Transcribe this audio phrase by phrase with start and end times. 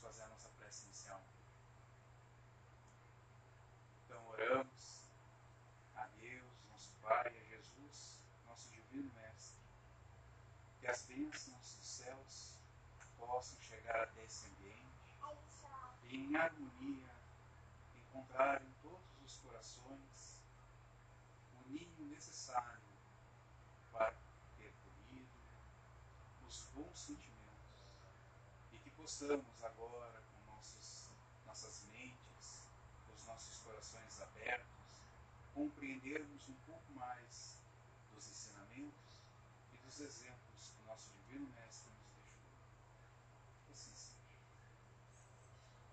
[0.00, 1.22] fazer a nossa prece inicial.
[4.04, 5.04] Então oramos
[5.94, 9.60] a Deus, nosso Pai, a Jesus, nosso Divino Mestre,
[10.80, 12.56] que as bênçãos dos céus
[13.18, 14.80] possam chegar até esse ambiente
[16.04, 17.14] e em harmonia
[17.96, 20.42] encontrar em todos os corações
[21.54, 22.80] o ninho necessário
[23.92, 24.14] para
[24.56, 25.28] ter colhido
[26.48, 27.40] os bons sentimentos
[29.00, 31.10] possamos agora, com nossos,
[31.44, 32.68] nossas mentes,
[33.12, 33.58] os nossos
[33.90, 35.02] corações abertos,
[35.52, 37.56] compreendermos um pouco mais
[38.14, 39.20] dos ensinamentos
[39.72, 42.46] e dos exemplos que nosso Divino Mestre nos deixou.
[43.72, 44.16] Assim seja.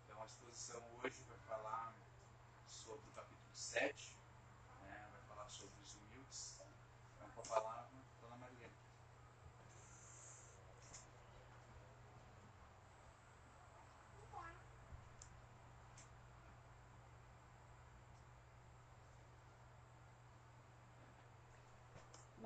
[0.05, 1.95] Então, a exposição hoje vai falar
[2.67, 4.15] sobre o capítulo 7,
[4.83, 5.09] né?
[5.11, 6.61] vai falar sobre os humildes.
[7.15, 7.89] Então, com a palavra,
[8.21, 8.69] Dona Maria.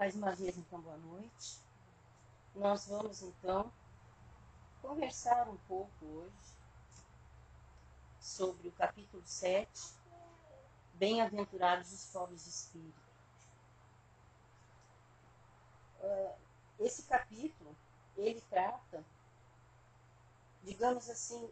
[0.02, 1.60] Mais uma vez, então, boa noite.
[2.56, 3.72] Nós vamos, então,
[4.82, 6.56] conversar um pouco hoje
[8.20, 9.70] sobre o capítulo 7,
[10.96, 13.02] Bem-aventurados os pobres de espírito.
[16.00, 16.36] Uh,
[16.80, 17.76] esse capítulo,
[18.18, 19.06] ele trata,
[20.64, 21.48] digamos assim,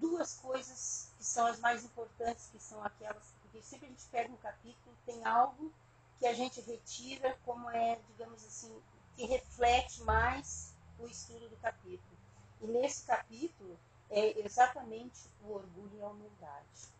[0.00, 4.32] duas coisas que são as mais importantes, que são aquelas, porque sempre a gente pega
[4.32, 5.72] um capítulo, tem algo
[6.20, 8.70] que a gente retira como é, digamos assim,
[9.16, 12.18] que reflete mais o estudo do capítulo.
[12.60, 13.78] E nesse capítulo
[14.10, 16.92] é exatamente o orgulho e a humildade.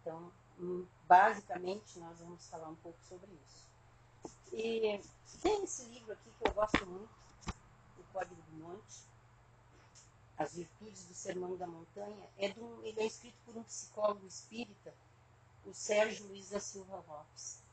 [0.00, 3.64] Então, hum, basicamente, nós vamos falar um pouco sobre isso.
[4.52, 5.00] E
[5.40, 7.14] tem esse livro aqui que eu gosto muito,
[7.96, 9.04] O Código do Monte,
[10.36, 12.28] As Virtudes do Sermão da Montanha.
[12.38, 14.92] É um, ele é escrito por um psicólogo espírita,
[15.64, 17.65] o Sérgio Luiz da Silva Lopes.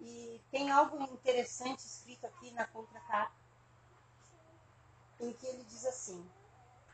[0.00, 3.34] E tem algo interessante escrito aqui na contracapa,
[5.20, 6.26] em que ele diz assim: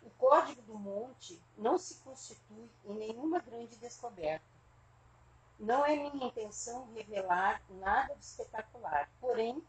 [0.02, 4.44] o Código do Monte não se constitui em nenhuma grande descoberta.
[5.58, 9.64] Não é minha intenção revelar nada de espetacular, porém,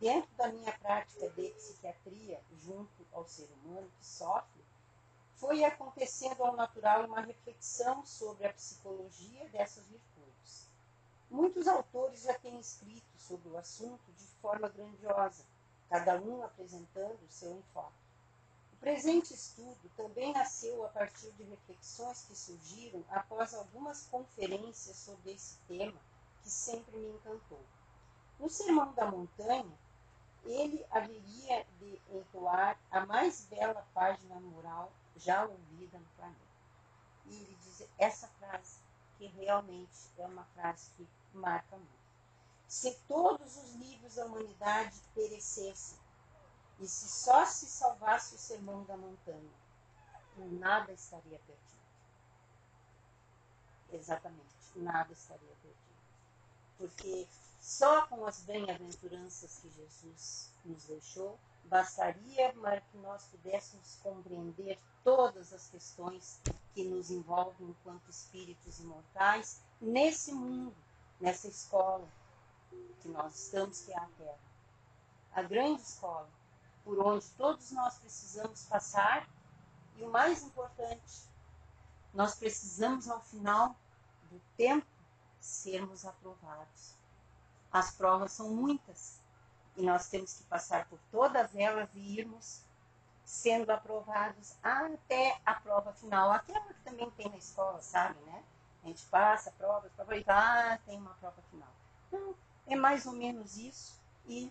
[0.00, 4.64] dentro da minha prática de psiquiatria, junto ao ser humano que sofre,
[5.36, 10.17] foi acontecendo ao natural uma reflexão sobre a psicologia dessas virtudes.
[11.30, 15.44] Muitos autores já têm escrito sobre o assunto de forma grandiosa,
[15.90, 18.08] cada um apresentando o seu enfoque.
[18.72, 25.32] O presente estudo também nasceu a partir de reflexões que surgiram após algumas conferências sobre
[25.32, 26.00] esse tema
[26.42, 27.60] que sempre me encantou.
[28.38, 29.76] No Sermão da Montanha,
[30.44, 36.38] ele haveria de entoar a mais bela página moral já ouvida no planeta.
[37.26, 38.78] E ele diz essa frase,
[39.18, 41.98] que realmente é uma frase que marca muito.
[42.66, 45.98] Se todos os livros da humanidade perecessem,
[46.80, 49.50] e se só se salvasse o sermão da montanha,
[50.36, 51.78] nada estaria perdido.
[53.92, 55.78] Exatamente, nada estaria perdido.
[56.76, 57.26] Porque
[57.60, 65.52] só com as bem-aventuranças que Jesus nos deixou, bastaria para que nós pudéssemos compreender todas
[65.52, 66.40] as questões
[66.78, 70.72] que nos envolvem enquanto espíritos imortais nesse mundo
[71.20, 72.06] nessa escola
[73.00, 74.38] que nós estamos, que é a Terra.
[75.32, 76.30] A grande escola,
[76.84, 79.28] por onde todos nós precisamos passar,
[79.96, 81.24] e o mais importante,
[82.14, 83.74] nós precisamos, ao final
[84.30, 84.86] do tempo,
[85.40, 86.94] sermos aprovados.
[87.72, 89.18] As provas são muitas,
[89.76, 92.62] e nós temos que passar por todas elas e irmos
[93.28, 98.42] sendo aprovados até a prova final, aquela que também tem na escola, sabe, né?
[98.82, 101.68] A gente passa provas, prova e ah, tem uma prova final.
[102.06, 102.34] Então,
[102.66, 104.00] é mais ou menos isso.
[104.26, 104.50] E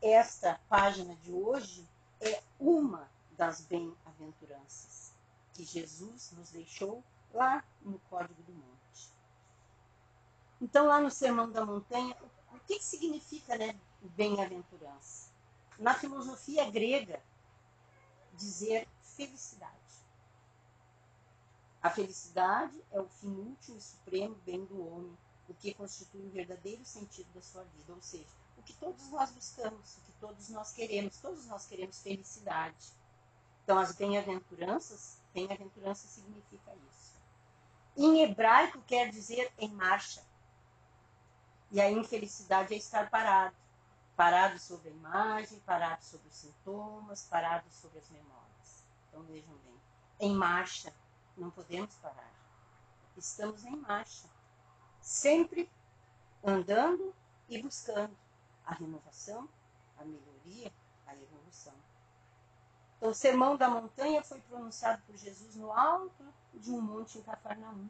[0.00, 1.84] esta página de hoje
[2.20, 5.12] é uma das bem-aventuranças
[5.52, 7.02] que Jesus nos deixou
[7.34, 9.12] lá no Código do Monte.
[10.60, 12.16] Então, lá no Sermão da Montanha,
[12.52, 15.30] o que, que significa né, bem-aventurança?
[15.76, 17.20] Na filosofia grega,
[18.38, 19.74] dizer felicidade.
[21.82, 25.16] A felicidade é o fim último e supremo bem do homem,
[25.48, 28.26] o que constitui o verdadeiro sentido da sua vida, ou seja,
[28.56, 32.92] o que todos nós buscamos, o que todos nós queremos, todos nós queremos felicidade.
[33.62, 37.12] Então, as bem-aventuranças, bem-aventurança significa isso.
[37.96, 40.22] Em hebraico quer dizer em marcha.
[41.70, 43.54] E a infelicidade é estar parado.
[44.18, 48.82] Parado sobre a imagem, parado sobre os sintomas, parado sobre as memórias.
[49.06, 49.80] Então vejam bem.
[50.18, 50.92] em marcha,
[51.36, 52.32] não podemos parar.
[53.16, 54.28] Estamos em marcha,
[55.00, 55.70] sempre
[56.42, 57.14] andando
[57.48, 58.18] e buscando
[58.66, 59.48] a renovação,
[59.96, 60.72] a melhoria,
[61.06, 61.74] a evolução.
[62.96, 66.24] Então, o sermão da montanha foi pronunciado por Jesus no alto
[66.54, 67.88] de um monte em Cafarnaum.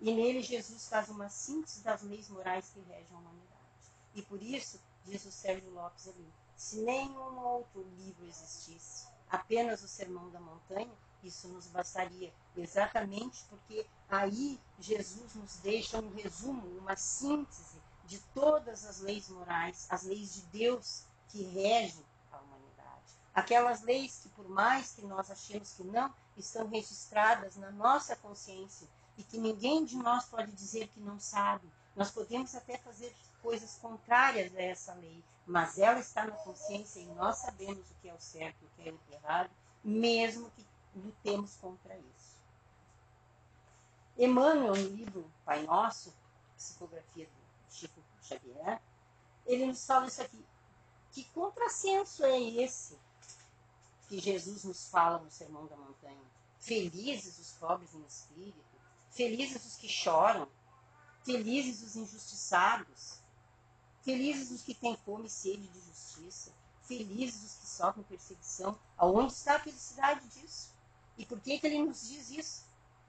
[0.00, 3.58] E nele Jesus faz uma síntese das leis morais que regem a humanidade.
[4.14, 9.88] E por isso, diz o Sérgio Lopes ali, se nenhum outro livro existisse, apenas o
[9.88, 12.32] Sermão da Montanha, isso nos bastaria.
[12.56, 19.86] Exatamente porque aí Jesus nos deixa um resumo, uma síntese de todas as leis morais,
[19.90, 23.12] as leis de Deus que regem a humanidade.
[23.34, 28.88] Aquelas leis que, por mais que nós achemos que não, estão registradas na nossa consciência
[29.16, 31.68] e que ninguém de nós pode dizer que não sabe.
[31.94, 37.06] Nós podemos até fazer coisas contrárias a essa lei, mas ela está na consciência e
[37.06, 39.50] nós sabemos o que é o certo e o que é o errado,
[39.82, 42.36] mesmo que lutemos contra isso.
[44.18, 46.12] Emmanuel, no livro Pai Nosso,
[46.56, 48.80] psicografia do Chico Xavier,
[49.46, 50.44] ele nos fala isso aqui.
[51.12, 52.98] Que contrassenso é esse
[54.08, 56.16] que Jesus nos fala no Sermão da Montanha?
[56.58, 58.58] Felizes os pobres em espírito,
[59.10, 60.48] felizes os que choram,
[61.24, 63.17] felizes os injustiçados,
[64.08, 66.50] felizes os que têm fome e sede de justiça,
[66.80, 68.78] felizes os que sofrem perseguição.
[68.96, 70.72] Aonde está a felicidade disso?
[71.18, 72.64] E por que, que ele nos diz isso?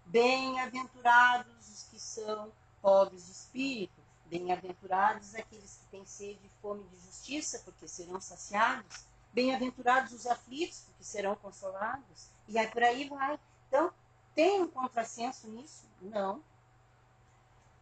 [0.05, 2.51] Bem-aventurados os que são
[2.81, 9.05] pobres de espírito, bem-aventurados aqueles que têm sede e fome de justiça, porque serão saciados,
[9.31, 13.39] bem-aventurados os aflitos, porque serão consolados, e aí por aí vai.
[13.69, 13.89] Então,
[14.35, 15.85] tem um contrassenso nisso?
[16.01, 16.43] Não.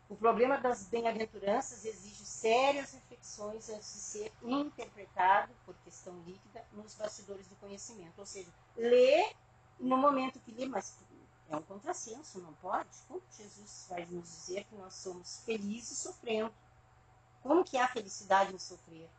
[0.09, 6.95] O problema das bem-aventuranças exige sérias reflexões antes de ser interpretado por questão líquida nos
[6.95, 8.17] bastidores do conhecimento.
[8.17, 9.33] Ou seja, lê
[9.77, 10.97] no momento que lê, mas
[11.49, 12.89] é um contrassenso, não pode?
[13.07, 16.53] Como Jesus vai nos dizer que nós somos felizes sofrendo?
[17.43, 19.09] Como que há felicidade em sofrer?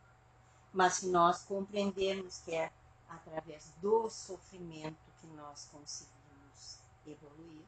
[0.73, 2.71] Mas se nós compreendermos que é
[3.07, 7.63] através do sofrimento que nós conseguimos evoluir,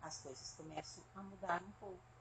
[0.00, 2.11] as coisas começam a mudar um pouco.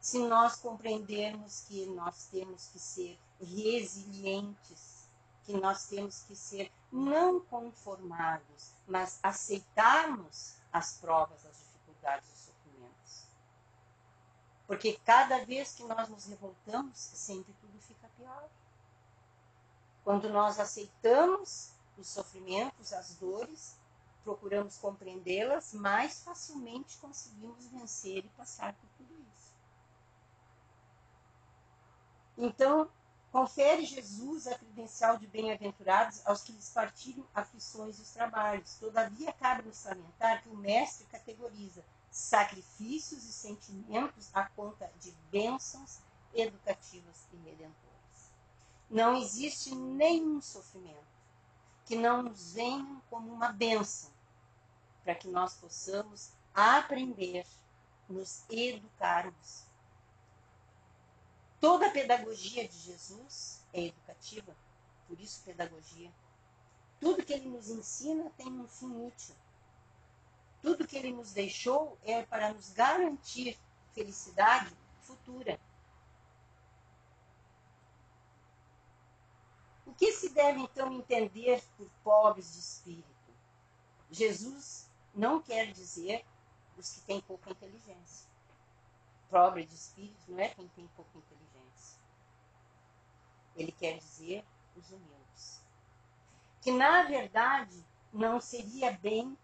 [0.00, 5.08] Se nós compreendermos que nós temos que ser resilientes,
[5.44, 13.24] que nós temos que ser não conformados, mas aceitarmos as provas, as dificuldades os sofrimentos.
[14.66, 18.48] Porque cada vez que nós nos revoltamos, sempre tudo fica pior.
[20.02, 23.76] Quando nós aceitamos os sofrimentos, as dores,
[24.24, 29.52] procuramos compreendê-las, mais facilmente conseguimos vencer e passar por tudo isso.
[32.36, 32.90] Então,
[33.30, 38.74] confere Jesus a credencial de bem-aventurados aos que lhes partilham aflições e os trabalhos.
[38.74, 46.00] Todavia, cabe-nos salientar que o Mestre categoriza sacrifícios e sentimentos à conta de bênçãos
[46.34, 48.30] educativas e redentoras.
[48.90, 51.10] Não existe nenhum sofrimento
[51.86, 54.10] que não nos venha como uma bênção,
[55.04, 57.46] para que nós possamos aprender,
[58.08, 59.64] nos educarmos.
[61.60, 64.56] Toda a pedagogia de Jesus é educativa,
[65.06, 66.10] por isso pedagogia.
[66.98, 69.34] Tudo que ele nos ensina tem um fim útil.
[70.62, 73.58] Tudo que ele nos deixou é para nos garantir
[73.92, 75.60] felicidade futura.
[79.84, 83.04] O que se deve então entender por pobres de espírito?
[84.10, 86.24] Jesus não quer dizer
[86.76, 88.29] os que têm pouca inteligência.
[89.30, 91.98] Pobre de espírito não é quem tem pouca inteligência.
[93.54, 94.44] Ele quer dizer
[94.76, 95.62] os humildes.
[96.60, 99.38] Que na verdade não seria bem,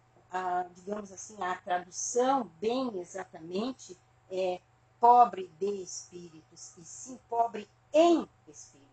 [0.75, 3.97] digamos assim, a tradução bem exatamente
[4.31, 4.61] é
[4.99, 8.87] pobre de espíritos, e sim pobre em espírito.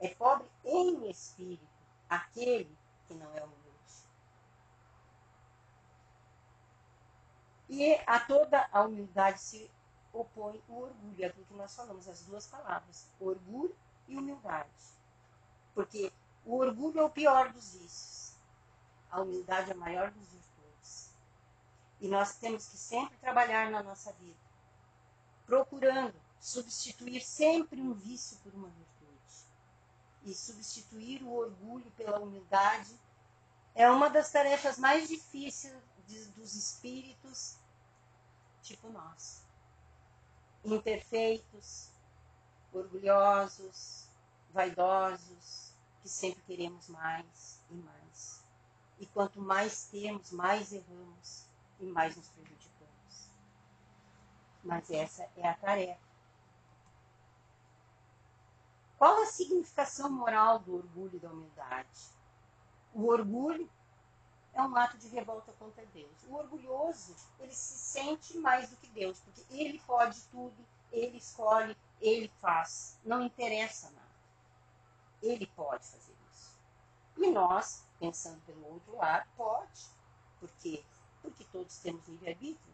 [0.00, 1.68] É pobre em espírito
[2.08, 2.76] aquele
[3.06, 3.59] que não é humilde.
[7.72, 9.70] E a toda a humildade se
[10.12, 13.76] opõe o orgulho, é aquilo que nós falamos, as duas palavras, orgulho
[14.08, 14.68] e humildade.
[15.72, 16.12] Porque
[16.44, 18.34] o orgulho é o pior dos vícios,
[19.08, 21.14] a humildade é a maior dos virtudes.
[22.00, 24.40] E nós temos que sempre trabalhar na nossa vida,
[25.46, 28.90] procurando substituir sempre um vício por uma virtude
[30.24, 32.98] e substituir o orgulho pela humildade
[33.76, 35.72] é uma das tarefas mais difíceis
[36.36, 37.58] dos espíritos
[38.62, 39.44] tipo nós.
[40.64, 41.90] Imperfeitos,
[42.72, 44.06] orgulhosos,
[44.52, 48.44] vaidosos, que sempre queremos mais e mais.
[48.98, 51.46] E quanto mais temos, mais erramos
[51.80, 53.30] e mais nos prejudicamos.
[54.62, 56.10] Mas essa é a tarefa.
[58.98, 62.10] Qual a significação moral do orgulho e da humildade?
[62.92, 63.68] O orgulho
[64.52, 66.24] é um ato de revolta contra Deus.
[66.28, 70.56] O orgulhoso, ele se sente mais do que Deus, porque ele pode tudo,
[70.90, 72.98] ele escolhe, ele faz.
[73.04, 74.00] Não interessa nada.
[75.22, 76.58] Ele pode fazer isso.
[77.16, 79.86] E nós, pensando pelo outro lado, pode.
[80.38, 80.82] Por quê?
[81.22, 82.70] Porque todos temos livre-arbítrio.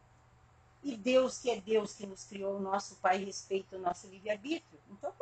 [0.82, 4.80] E Deus, que é Deus que nos criou, o nosso Pai, respeita o nosso livre-arbítrio.
[4.88, 5.12] Então.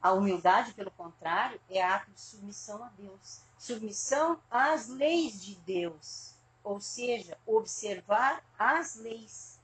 [0.00, 3.40] A humildade, pelo contrário, é ato de submissão a Deus.
[3.58, 6.34] Submissão às leis de Deus.
[6.62, 9.58] Ou seja, observar as leis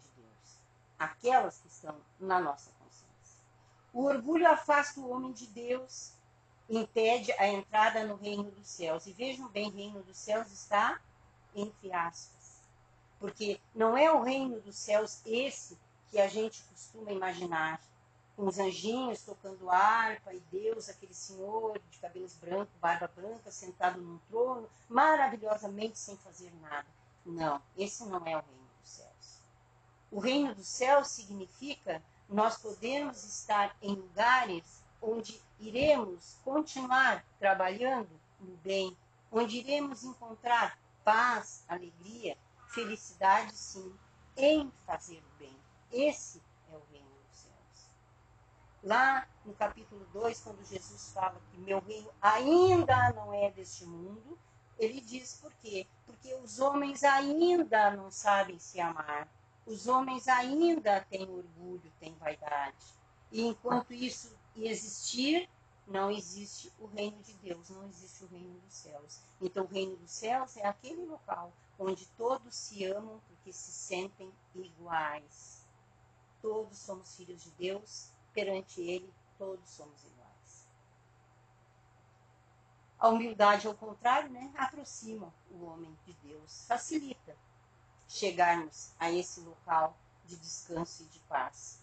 [0.00, 0.58] de Deus.
[0.98, 3.40] Aquelas que estão na nossa consciência.
[3.92, 6.12] O orgulho afasta o homem de Deus,
[6.68, 9.06] impede a entrada no reino dos céus.
[9.06, 11.00] E vejam bem, reino dos céus está
[11.56, 12.60] entre aspas.
[13.18, 15.78] Porque não é o reino dos céus esse
[16.10, 17.80] que a gente costuma imaginar
[18.36, 23.98] com os anjinhos tocando harpa e Deus, aquele senhor de cabelos brancos, barba branca, sentado
[24.00, 26.86] num trono, maravilhosamente sem fazer nada.
[27.24, 29.40] Não, esse não é o reino dos céus.
[30.12, 38.56] O reino dos céus significa nós podemos estar em lugares onde iremos continuar trabalhando no
[38.58, 38.94] bem,
[39.32, 42.36] onde iremos encontrar paz, alegria,
[42.68, 43.94] felicidade, sim,
[44.36, 45.56] em fazer o bem.
[45.90, 47.15] Esse é o reino
[48.86, 54.38] lá no capítulo 2, quando Jesus fala que meu reino ainda não é deste mundo,
[54.78, 55.86] ele diz por quê?
[56.06, 59.28] Porque os homens ainda não sabem se amar.
[59.66, 62.76] Os homens ainda têm orgulho, têm vaidade.
[63.32, 65.48] E enquanto isso existir,
[65.88, 69.20] não existe o reino de Deus, não existe o reino dos céus.
[69.40, 74.30] Então, o reino dos céus é aquele local onde todos se amam porque se sentem
[74.54, 75.66] iguais.
[76.40, 80.68] Todos somos filhos de Deus perante Ele todos somos iguais.
[82.98, 87.34] A humildade, ao contrário, né, aproxima o homem de Deus, facilita
[88.06, 91.80] chegarmos a esse local de descanso e de paz.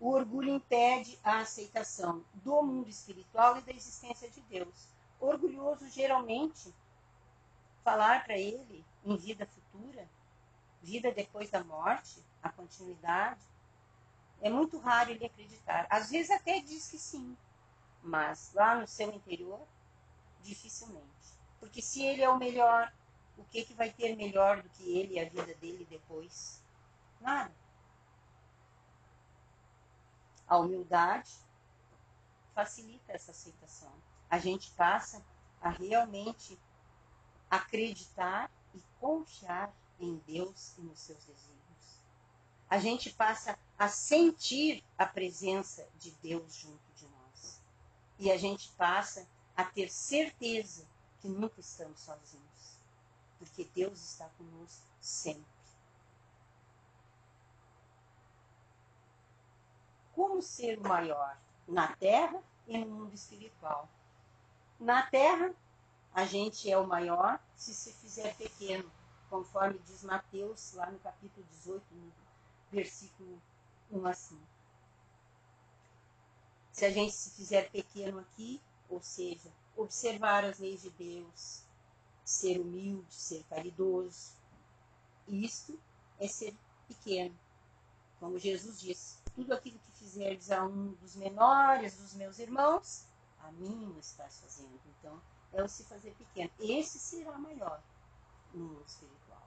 [0.00, 4.88] O orgulho impede a aceitação do mundo espiritual e da existência de Deus.
[5.20, 6.74] Orgulhoso geralmente
[7.84, 10.08] falar para ele em vida futura,
[10.82, 13.40] vida depois da morte, a continuidade,
[14.42, 15.86] é muito raro ele acreditar.
[15.88, 17.36] Às vezes até diz que sim,
[18.02, 19.64] mas lá no seu interior,
[20.42, 21.06] dificilmente.
[21.60, 22.92] Porque se ele é o melhor,
[23.38, 26.60] o que, que vai ter melhor do que ele e a vida dele depois?
[27.20, 27.54] Nada.
[30.48, 31.32] A humildade
[32.52, 33.92] facilita essa aceitação.
[34.28, 35.24] A gente passa
[35.60, 36.58] a realmente
[37.48, 41.61] acreditar e confiar em Deus e nos seus desígnios
[42.72, 47.60] a gente passa a sentir a presença de Deus junto de nós.
[48.18, 50.86] E a gente passa a ter certeza
[51.20, 52.78] que nunca estamos sozinhos,
[53.38, 55.44] porque Deus está conosco sempre.
[60.14, 61.36] Como ser o maior
[61.68, 63.86] na terra e no mundo espiritual?
[64.80, 65.54] Na terra,
[66.14, 68.90] a gente é o maior se se fizer pequeno,
[69.28, 72.22] conforme diz Mateus lá no capítulo 18, no
[72.72, 73.40] versículo
[73.90, 74.40] 1 a 5.
[76.72, 81.62] Se a gente se fizer pequeno aqui, ou seja, observar as leis de Deus,
[82.24, 84.32] ser humilde, ser caridoso,
[85.28, 85.78] isto
[86.18, 86.54] é ser
[86.88, 87.38] pequeno.
[88.18, 93.06] Como Jesus disse, tudo aquilo que fizerdes a um dos menores dos meus irmãos,
[93.40, 94.80] a mim o estás fazendo.
[94.98, 95.20] Então,
[95.52, 96.50] é o se fazer pequeno.
[96.58, 97.82] Esse será maior
[98.54, 99.46] no mundo espiritual.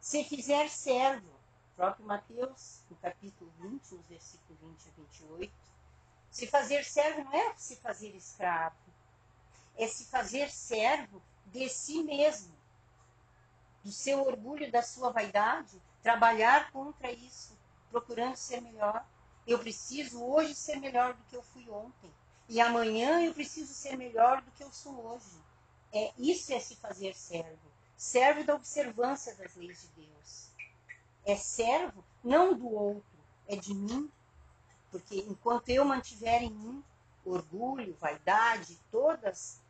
[0.00, 1.41] Se fizer servo,
[1.76, 5.52] próprio Mateus, no capítulo 20, nos versículos 20 a 28.
[6.30, 8.76] Se fazer servo não é se fazer escravo,
[9.76, 12.52] é se fazer servo de si mesmo,
[13.84, 17.58] do seu orgulho, da sua vaidade, trabalhar contra isso,
[17.90, 19.04] procurando ser melhor.
[19.46, 22.10] Eu preciso hoje ser melhor do que eu fui ontem.
[22.48, 25.40] E amanhã eu preciso ser melhor do que eu sou hoje.
[25.92, 27.72] É isso é se fazer servo.
[27.96, 30.51] Servo da observância das leis de Deus
[31.24, 34.10] é servo não do outro, é de mim.
[34.90, 36.84] Porque enquanto eu mantiver em mim
[37.24, 39.60] orgulho, vaidade, todas,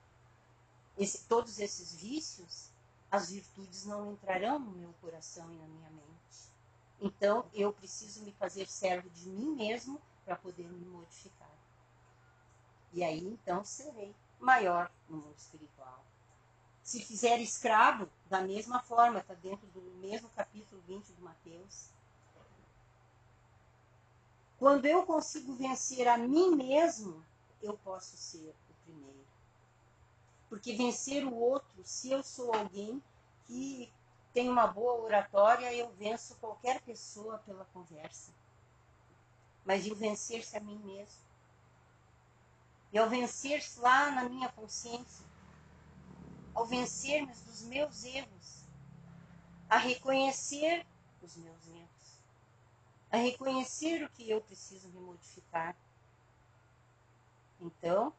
[0.96, 2.70] esse, todos esses vícios,
[3.10, 6.52] as virtudes não entrarão no meu coração e na minha mente.
[7.00, 11.50] Então eu preciso me fazer servo de mim mesmo para poder me modificar.
[12.92, 16.04] E aí então serei maior no mundo espiritual.
[16.92, 21.88] Se fizer escravo, da mesma forma, está dentro do mesmo capítulo 20 do Mateus.
[24.58, 27.24] Quando eu consigo vencer a mim mesmo,
[27.62, 29.24] eu posso ser o primeiro.
[30.50, 33.02] Porque vencer o outro, se eu sou alguém
[33.46, 33.90] que
[34.34, 38.32] tem uma boa oratória, eu venço qualquer pessoa pela conversa.
[39.64, 41.22] Mas de vencer-se a mim mesmo.
[42.92, 45.31] E ao vencer-se lá na minha consciência,
[46.54, 48.64] ao vencer-me dos meus erros,
[49.68, 50.86] a reconhecer
[51.22, 52.20] os meus erros,
[53.10, 55.76] a reconhecer o que eu preciso me modificar.
[57.60, 58.12] Então,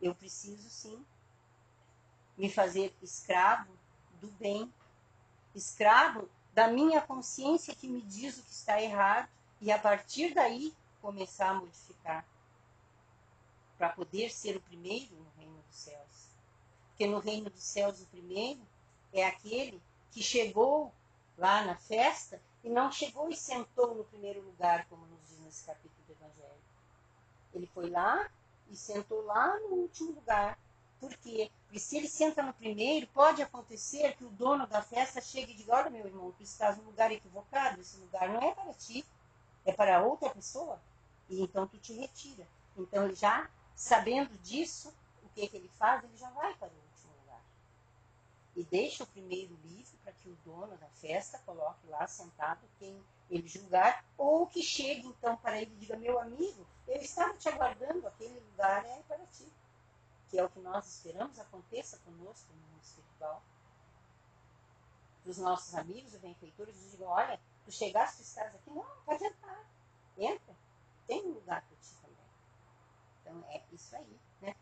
[0.00, 1.04] eu preciso sim
[2.36, 3.72] me fazer escravo
[4.20, 4.72] do bem,
[5.54, 9.28] escravo da minha consciência que me diz o que está errado
[9.60, 12.26] e a partir daí começar a modificar
[13.78, 16.11] para poder ser o primeiro no reino dos céus.
[17.02, 18.60] Porque no reino dos céus o primeiro
[19.12, 19.82] é aquele
[20.12, 20.92] que chegou
[21.36, 25.64] lá na festa e não chegou e sentou no primeiro lugar, como nos diz nesse
[25.64, 26.62] capítulo do Evangelho.
[27.52, 28.30] Ele foi lá
[28.70, 30.56] e sentou lá no último lugar.
[31.00, 31.50] Por quê?
[31.64, 35.56] Porque se ele senta no primeiro, pode acontecer que o dono da festa chegue e
[35.56, 39.04] diga: Olha, meu irmão, tu estás no lugar equivocado, esse lugar não é para ti,
[39.64, 40.80] é para outra pessoa.
[41.28, 42.46] E então tu te retira.
[42.76, 44.94] Então já Sabendo disso,
[45.24, 46.04] o que, que ele faz?
[46.04, 46.91] Ele já vai para o.
[48.54, 53.02] E deixa o primeiro livre para que o dono da festa coloque lá sentado quem
[53.30, 57.48] ele julgar, ou que chegue então para ele e diga: Meu amigo, eu estava te
[57.48, 59.50] aguardando, aquele lugar é para ti.
[60.28, 63.42] Que é o que nós esperamos aconteça conosco no mundo espiritual.
[65.24, 68.70] Dos nossos amigos, os benfeitores, eles digam: Olha, tu chegaste, tu estás aqui?
[68.70, 69.64] Não, pode entrar.
[70.18, 70.54] Entra.
[71.06, 72.02] Tem um lugar para ti.
[73.22, 74.20] Então é isso aí.
[74.40, 74.54] Né?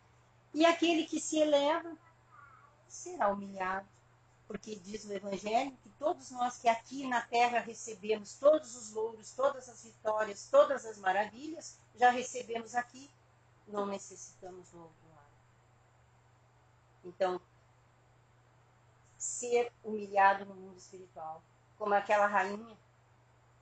[0.55, 1.97] E aquele que se eleva
[2.93, 3.87] será humilhado.
[4.47, 9.31] Porque diz o Evangelho que todos nós que aqui na terra recebemos todos os louros,
[9.31, 13.09] todas as vitórias, todas as maravilhas, já recebemos aqui,
[13.69, 15.31] não necessitamos do outro lado.
[17.05, 17.41] Então,
[19.17, 21.43] ser humilhado no mundo espiritual,
[21.79, 22.77] como aquela rainha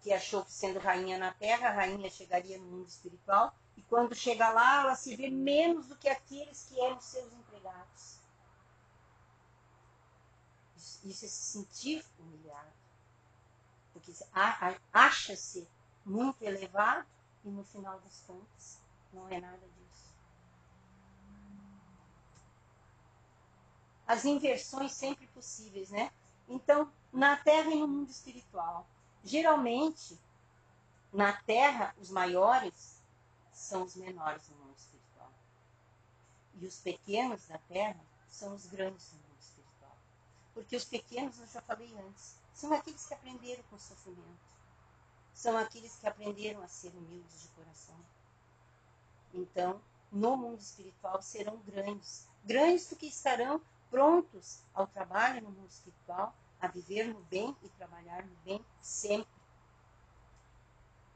[0.01, 4.15] que achou que sendo rainha na terra, a rainha chegaria no mundo espiritual, e quando
[4.15, 8.18] chega lá, ela se vê menos do que aqueles que eram seus empregados.
[11.05, 12.73] Isso é se sentir humilhado.
[13.93, 14.13] Porque
[14.93, 15.69] acha-se
[16.05, 17.07] muito elevado
[17.45, 18.79] e no final das contas
[19.13, 20.15] não é nada disso.
[24.07, 26.11] As inversões sempre possíveis, né?
[26.49, 28.87] Então, na Terra e no mundo espiritual.
[29.23, 30.19] Geralmente,
[31.13, 32.99] na Terra, os maiores
[33.59, 35.33] são os menores no mundo espiritual.
[36.55, 39.28] E os pequenos da terra são os grandes no mundo.
[40.59, 44.49] Porque os pequenos, eu já falei antes, são aqueles que aprenderam com o sofrimento.
[45.33, 47.95] São aqueles que aprenderam a ser humildes de coração.
[49.33, 52.27] Então, no mundo espiritual serão grandes.
[52.45, 58.27] Grandes porque estarão prontos ao trabalho no mundo espiritual, a viver no bem e trabalhar
[58.27, 59.31] no bem sempre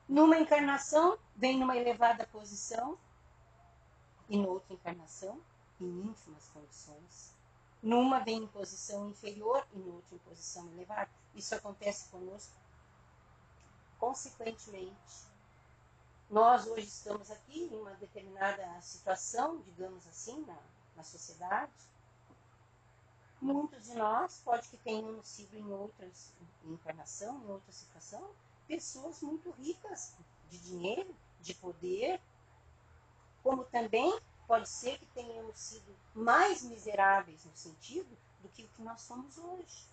[0.09, 2.96] numa encarnação, vem numa elevada posição,
[4.28, 5.40] e noutra encarnação,
[5.81, 7.41] em ínfimas condições.
[7.82, 11.10] Numa vem em posição inferior e noutra em posição elevada.
[11.34, 12.54] Isso acontece conosco.
[13.98, 15.26] Consequentemente,
[16.30, 20.56] nós hoje estamos aqui em uma determinada situação, digamos assim, na,
[20.96, 21.72] na sociedade.
[23.40, 26.32] Muitos de nós, pode que tenham sido em outras
[26.64, 28.30] encarnação, em outra situação,
[28.68, 30.14] pessoas muito ricas
[30.48, 32.20] de dinheiro, de poder,
[33.42, 38.83] como também pode ser que tenhamos sido mais miseráveis no sentido do que o que
[38.83, 39.87] nós somos hoje.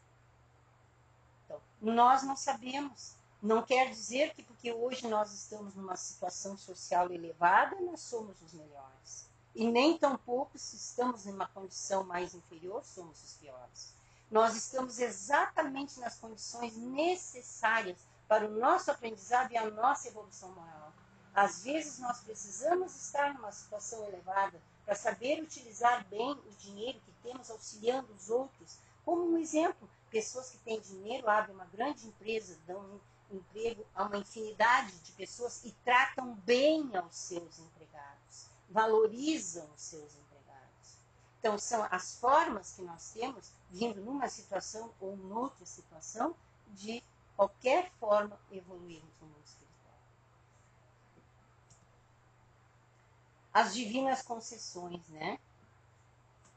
[1.45, 3.13] Então, nós não sabemos.
[3.41, 8.53] Não quer dizer que porque hoje nós estamos numa situação social elevada, nós somos os
[8.53, 9.29] melhores.
[9.55, 13.93] E nem tampouco se estamos em uma condição mais inferior, somos os piores.
[14.29, 20.93] Nós estamos exatamente nas condições necessárias para o nosso aprendizado e a nossa evolução moral.
[21.41, 27.13] Às vezes nós precisamos estar numa situação elevada para saber utilizar bem o dinheiro que
[27.23, 28.77] temos auxiliando os outros.
[29.05, 34.03] Como um exemplo, pessoas que têm dinheiro abrem uma grande empresa, dão um emprego a
[34.03, 40.97] uma infinidade de pessoas e tratam bem aos seus empregados, valorizam os seus empregados.
[41.39, 46.35] Então, são as formas que nós temos, vindo numa situação ou noutra situação,
[46.73, 47.01] de
[47.37, 49.39] qualquer forma evoluirmos no mundo.
[53.59, 55.37] As divinas concessões, né?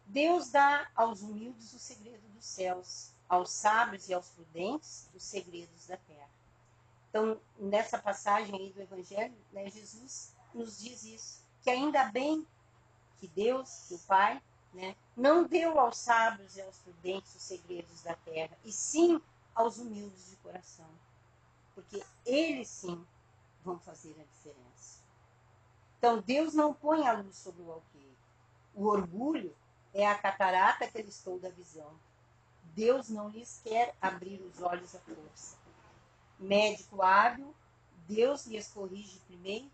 [0.07, 5.89] Deus dá aos humildes o segredo dos céus, aos sábios e aos prudentes os segredos
[5.89, 6.31] da terra.
[7.09, 12.47] Então, nessa passagem aí do Evangelho, né, Jesus nos diz isso, que ainda bem
[13.19, 14.41] que Deus, que o Pai,
[14.73, 19.21] né, não deu aos sábios e aos prudentes os segredos da terra, e sim
[19.57, 20.89] aos humildes de coração.
[21.75, 23.05] Porque eles sim
[23.65, 25.02] vão fazer a diferença.
[26.03, 28.19] Então, Deus não põe a luz sobre o alqueire.
[28.75, 29.55] O orgulho
[29.95, 31.95] é a catarata que eles estão da visão.
[32.75, 35.57] Deus não lhes quer abrir os olhos à força.
[36.41, 37.55] Médico hábil,
[38.09, 39.71] Deus lhes corrige primeiro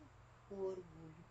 [0.50, 1.24] o orgulho.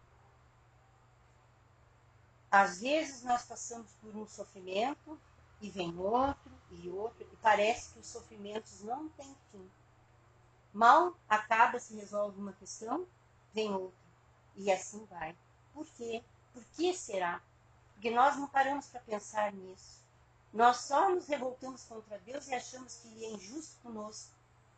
[2.49, 5.15] Às vezes nós passamos por um sofrimento
[5.61, 9.69] e vem outro e outro, e parece que os sofrimentos não têm fim.
[10.73, 13.05] Mal acaba, se resolve uma questão,
[13.53, 14.06] vem outra.
[14.57, 15.35] E assim vai.
[15.73, 16.23] Por quê?
[16.53, 17.41] Por que será?
[17.93, 20.01] Porque nós não paramos para pensar nisso.
[20.51, 24.31] Nós só nos revoltamos contra Deus e achamos que Ele é injusto conosco,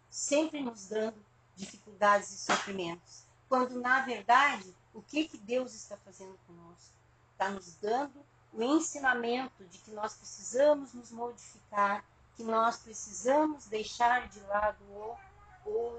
[0.09, 1.23] sempre nos dando
[1.55, 3.23] dificuldades e sofrimentos.
[3.47, 6.93] Quando, na verdade, o que, que Deus está fazendo conosco?
[7.31, 12.03] Está nos dando o ensinamento de que nós precisamos nos modificar,
[12.35, 15.17] que nós precisamos deixar de lado o
[15.65, 15.98] orgulho,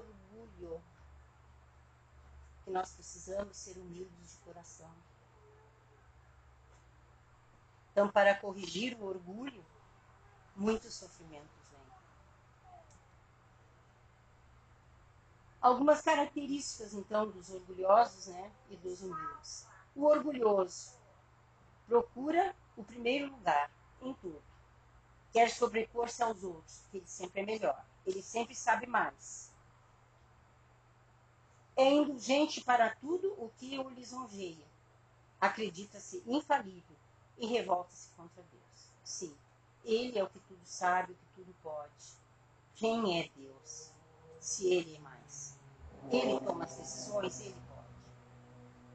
[2.71, 4.89] que nós precisamos ser humildes de coração.
[7.91, 9.63] Então, para corrigir o orgulho,
[10.55, 11.81] muitos sofrimentos vêm.
[15.59, 19.67] Algumas características, então, dos orgulhosos né, e dos humildes.
[19.93, 20.93] O orgulhoso
[21.85, 23.69] procura o primeiro lugar
[24.01, 24.41] em tudo.
[25.33, 27.85] Quer sobrepor-se aos outros, porque ele sempre é melhor.
[28.05, 29.50] Ele sempre sabe mais.
[31.81, 34.67] É indulgente para tudo o que o lisonjeia.
[35.39, 36.95] Acredita-se infalível
[37.39, 38.91] e revolta-se contra Deus.
[39.03, 39.35] Sim,
[39.83, 42.19] ele é o que tudo sabe, o que tudo pode.
[42.75, 43.89] Quem é Deus?
[44.39, 45.57] Se ele é mais.
[46.11, 47.87] Ele toma as decisões, ele pode.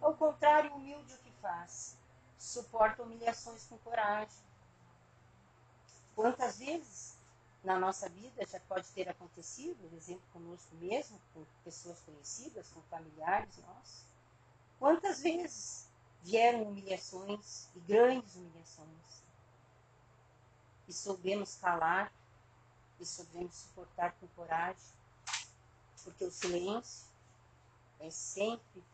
[0.00, 1.98] Ao contrário, humilde o que faz
[2.38, 4.46] suporta humilhações com coragem.
[6.14, 7.15] Quantas vezes
[7.66, 12.80] na nossa vida já pode ter acontecido, por exemplo, conosco mesmo, com pessoas conhecidas, com
[12.82, 14.04] familiares nossos?
[14.78, 15.88] Quantas vezes
[16.22, 19.24] vieram humilhações e grandes humilhações?
[20.86, 22.12] E soubemos calar
[23.00, 24.94] e soubemos suportar com coragem,
[26.04, 27.08] porque o silêncio
[27.98, 28.84] é sempre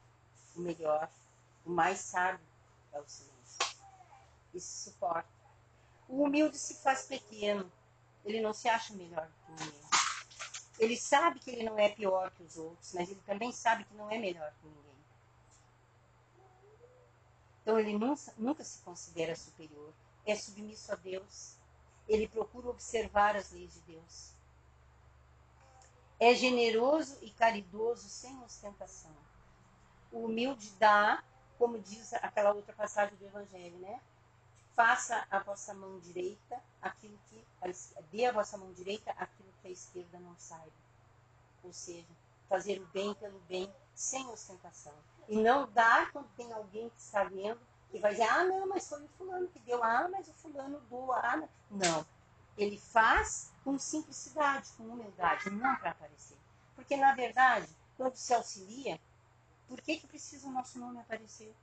[0.56, 1.10] o melhor,
[1.66, 2.46] o mais sábio
[2.90, 3.76] é o silêncio
[4.54, 5.28] e se suporta.
[6.08, 7.70] O humilde se faz pequeno,
[8.24, 9.80] ele não se acha melhor que ninguém.
[10.78, 13.94] Ele sabe que ele não é pior que os outros, mas ele também sabe que
[13.94, 14.82] não é melhor que ninguém.
[17.62, 19.92] Então ele nunca, nunca se considera superior,
[20.26, 21.56] é submisso a Deus.
[22.08, 24.32] Ele procura observar as leis de Deus.
[26.18, 29.14] É generoso e caridoso sem ostentação.
[30.10, 31.22] O humilde dá,
[31.58, 34.00] como diz aquela outra passagem do Evangelho, né?
[34.74, 37.44] Faça a vossa mão direita aquilo que
[38.10, 40.72] dê a vossa mão direita aquilo que a esquerda não saiba.
[41.62, 42.08] Ou seja,
[42.48, 44.94] fazer o bem pelo bem sem ostentação.
[45.28, 47.60] E não dar quando tem alguém que está vendo
[47.92, 50.80] e vai dizer, ah, não, mas foi o fulano que deu, ah, mas o fulano
[50.88, 52.06] doa, ah, não.
[52.56, 56.36] Ele faz com simplicidade, com humildade, não para aparecer.
[56.74, 59.00] Porque, na verdade, quando se auxilia,
[59.68, 61.54] por que, que precisa o nosso nome aparecer?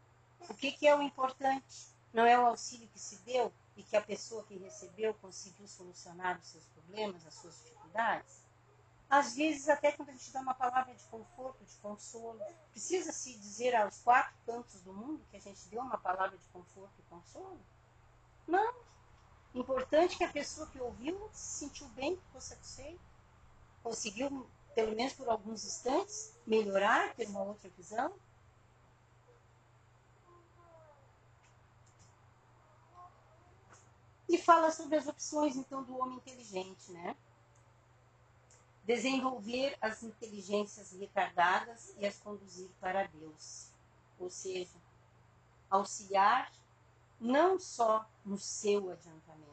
[0.48, 1.88] O que, que é o importante?
[2.13, 6.39] Não é o auxílio que se deu e que a pessoa que recebeu conseguiu solucionar
[6.39, 8.43] os seus problemas, as suas dificuldades?
[9.10, 12.39] Às vezes, até quando a gente dá uma palavra de conforto, de consolo,
[12.72, 16.45] precisa se dizer aos quatro cantos do mundo que a gente deu uma palavra de
[16.54, 17.60] conforto e consolo?
[18.48, 18.74] Não.
[19.54, 23.02] Importante que a pessoa que ouviu se sentiu bem, ficou satisfeito,
[23.82, 28.13] conseguiu, pelo menos por alguns instantes, melhorar, ter uma outra visão.
[34.30, 37.15] E fala sobre as opções, então, do homem inteligente, né?
[38.86, 43.70] Desenvolver as inteligências retardadas e as conduzir para Deus.
[44.20, 44.78] Ou seja,
[45.68, 46.52] auxiliar
[47.20, 49.50] não só no seu adiantamento,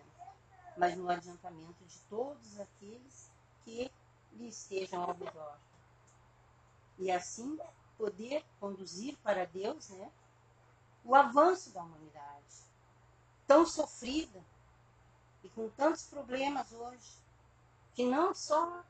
[0.77, 3.31] mas no adiantamento de todos aqueles
[3.65, 3.91] que
[4.35, 5.59] lhe estejam ao redor.
[6.99, 7.59] E assim
[7.97, 10.12] poder conduzir para Deus né,
[11.03, 12.62] o avanço da humanidade,
[13.47, 14.45] tão sofrida,
[15.46, 17.18] e com tantos problemas hoje,
[17.94, 18.85] que não só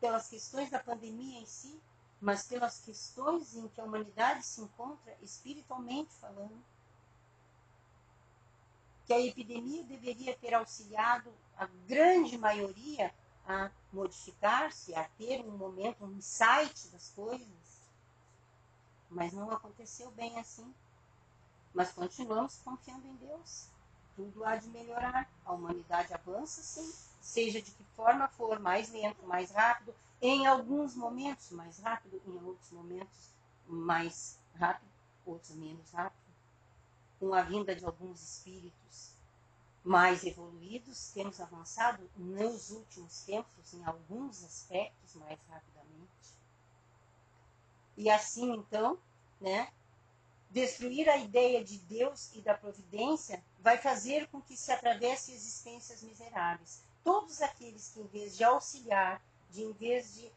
[0.00, 1.80] pelas questões da pandemia em si,
[2.20, 6.62] mas pelas questões em que a humanidade se encontra espiritualmente falando.
[9.04, 13.12] que a epidemia deveria ter auxiliado a grande maioria
[13.44, 17.82] a modificar-se, a ter um momento, um insight das coisas.
[19.10, 20.72] Mas não aconteceu bem assim.
[21.74, 23.72] Mas continuamos confiando em Deus.
[24.14, 25.28] Tudo há de melhorar.
[25.62, 31.50] Humanidade avança, sim, seja de que forma for, mais lento, mais rápido, em alguns momentos
[31.52, 33.30] mais rápido, em outros momentos
[33.68, 34.90] mais rápido,
[35.24, 36.20] outros menos rápido.
[37.20, 39.12] Com a vinda de alguns espíritos
[39.84, 46.34] mais evoluídos, temos avançado nos últimos tempos em alguns aspectos mais rapidamente.
[47.96, 48.98] E assim, então,
[49.40, 49.72] né,
[50.50, 56.02] destruir a ideia de Deus e da providência vai fazer com que se atravesse existências
[56.02, 56.82] miseráveis.
[57.04, 60.30] Todos aqueles que, em vez de auxiliar, de em vez de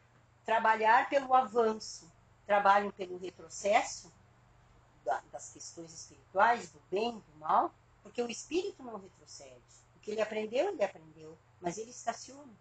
[0.44, 2.10] trabalhar pelo avanço,
[2.46, 4.12] trabalham pelo retrocesso
[5.32, 9.50] das questões espirituais, do bem, do mal, porque o espírito não retrocede.
[9.96, 12.52] O que ele aprendeu, ele aprendeu, mas ele estaciona.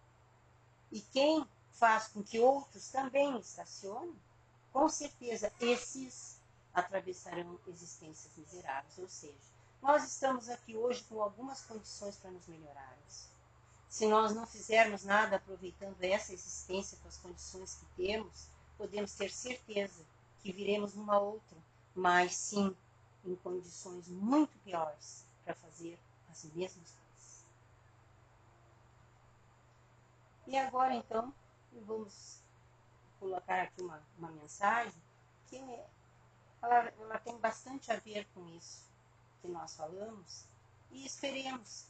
[0.91, 4.15] E quem faz com que outros também estacionem,
[4.73, 6.39] com certeza esses
[6.73, 8.97] atravessarão existências miseráveis.
[8.97, 9.54] Ou seja,
[9.85, 13.29] nós estamos aqui hoje com algumas condições para nos melhorarmos.
[13.87, 19.29] Se nós não fizermos nada aproveitando essa existência com as condições que temos, podemos ter
[19.29, 20.03] certeza
[20.39, 21.55] que viremos numa outra,
[21.93, 22.75] mas sim
[23.23, 25.99] em condições muito piores para fazer
[26.31, 27.45] as mesmas coisas.
[30.47, 31.31] E agora, então,
[31.85, 32.39] vamos
[33.19, 34.99] colocar aqui uma, uma mensagem
[35.47, 35.57] que
[36.59, 38.94] ela, ela tem bastante a ver com isso
[39.45, 40.45] que nós falamos
[40.91, 41.85] e esperemos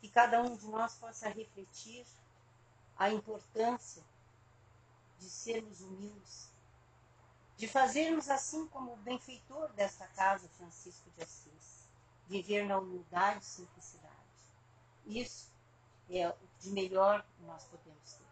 [0.00, 2.04] que cada um de nós possa refletir
[2.98, 4.02] a importância
[5.18, 6.50] de sermos humildes,
[7.56, 11.86] de fazermos assim como o benfeitor desta casa, Francisco de Assis
[12.26, 14.14] viver na humildade e simplicidade.
[15.06, 15.52] Isso
[16.10, 18.25] é o de melhor que nós podemos ter.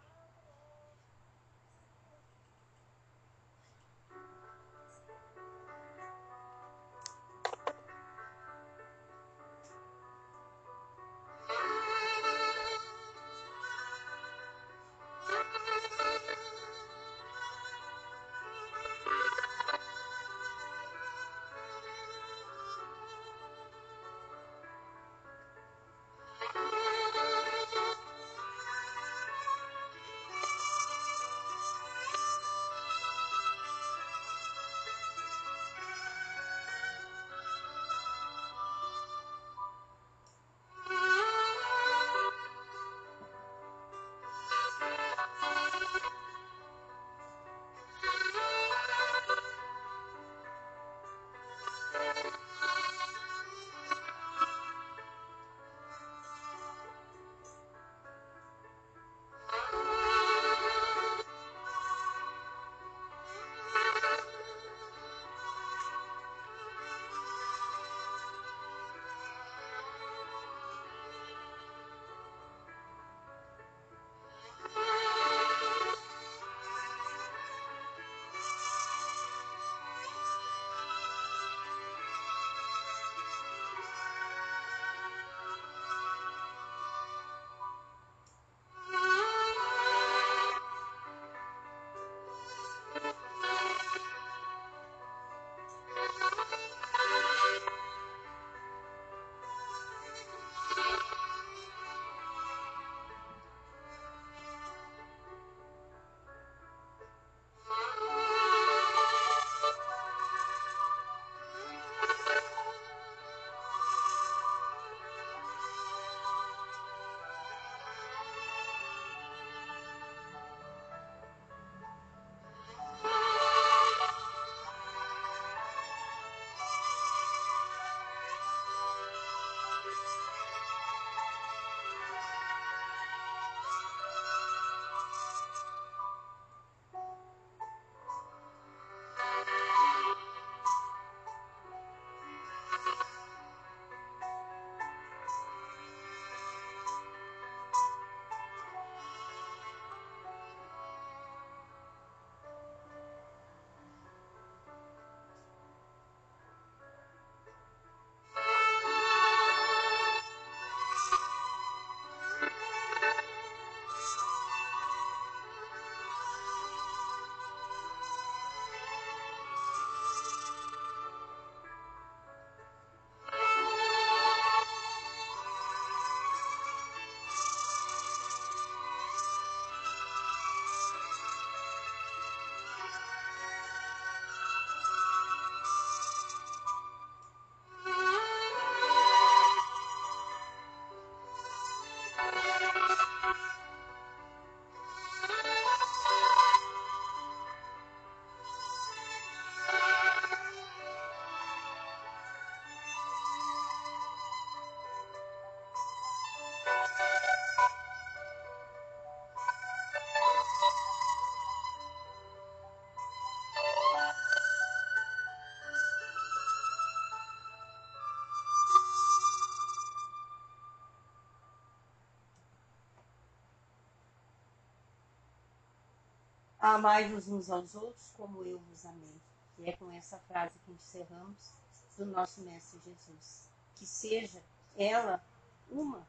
[226.65, 229.21] Amai-vos uns aos outros como eu vos amei.
[229.59, 231.51] E é com essa frase que encerramos
[231.95, 233.47] do nosso Mestre Jesus.
[233.75, 234.43] Que seja
[234.75, 235.23] ela
[235.69, 236.07] uma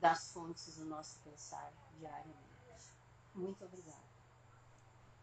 [0.00, 2.54] das fontes do nosso pensar diariamente.
[3.34, 4.13] Muito obrigada.